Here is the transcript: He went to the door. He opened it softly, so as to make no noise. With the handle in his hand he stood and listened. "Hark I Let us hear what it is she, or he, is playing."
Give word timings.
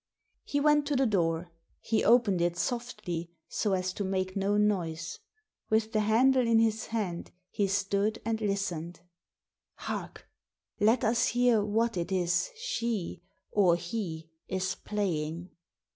He 0.43 0.59
went 0.59 0.87
to 0.87 0.95
the 0.95 1.05
door. 1.05 1.51
He 1.79 2.03
opened 2.03 2.41
it 2.41 2.57
softly, 2.57 3.29
so 3.47 3.73
as 3.73 3.93
to 3.93 4.03
make 4.03 4.35
no 4.35 4.57
noise. 4.57 5.19
With 5.69 5.91
the 5.93 5.99
handle 5.99 6.47
in 6.47 6.57
his 6.57 6.87
hand 6.87 7.29
he 7.51 7.67
stood 7.67 8.19
and 8.25 8.41
listened. 8.41 9.01
"Hark 9.75 10.25
I 10.79 10.85
Let 10.85 11.03
us 11.03 11.27
hear 11.27 11.63
what 11.63 11.97
it 11.97 12.11
is 12.11 12.49
she, 12.55 13.21
or 13.51 13.75
he, 13.75 14.31
is 14.47 14.73
playing." 14.73 15.51